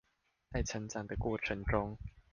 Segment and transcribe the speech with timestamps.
[0.51, 1.95] 在成長的過程中